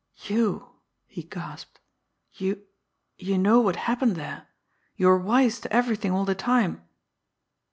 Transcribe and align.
"You!" 0.23 0.77
he 1.05 1.21
gasped. 1.21 1.79
"You 2.33 2.63
you 3.19 3.37
know 3.37 3.59
what 3.59 3.75
happened 3.75 4.15
there 4.15 4.47
you 4.95 5.05
were 5.05 5.19
wise 5.19 5.59
to 5.59 5.71
everything 5.71 6.11
all 6.11 6.25
the 6.25 6.33
time?" 6.33 6.81